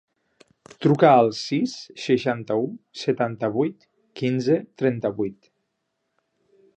[0.85, 1.75] Truca al sis,
[2.07, 2.65] seixanta-u,
[3.03, 3.87] setanta-vuit,
[4.23, 5.51] quinze, trenta-vuit.